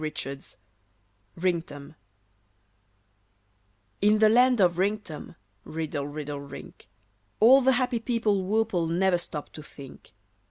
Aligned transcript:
[Illustration: 0.01 0.57
RINKTUM] 1.37 1.95
IN 4.01 4.17
the 4.17 4.29
Land 4.29 4.59
of 4.59 4.77
Rinktum, 4.79 5.35
(Riddle, 5.63 6.07
riddle, 6.07 6.39
rink,) 6.41 6.87
All 7.39 7.61
the 7.61 7.73
happy 7.73 7.99
people 7.99 8.41
weople 8.43 8.89
Never 8.89 9.19
stop 9.19 9.51
to 9.51 9.61
think. 9.61 10.11